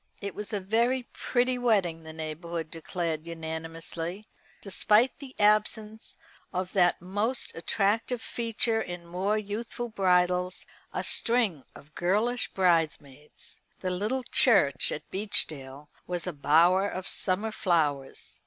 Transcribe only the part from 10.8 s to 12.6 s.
a string of girlish